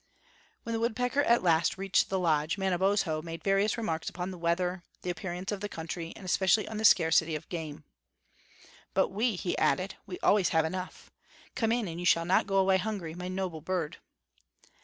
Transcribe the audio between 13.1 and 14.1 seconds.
my noble bird!"